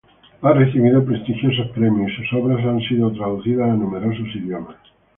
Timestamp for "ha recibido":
0.41-1.05